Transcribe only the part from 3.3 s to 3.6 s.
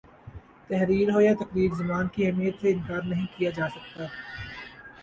کیا